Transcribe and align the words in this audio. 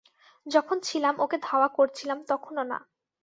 যখন 0.45 0.77
ছিলাম, 0.83 1.15
ওকে 1.19 1.37
ধাওয়া 1.43 1.69
করছিলাম 1.77 2.19
তখনও 2.27 2.63
না। 2.63 2.77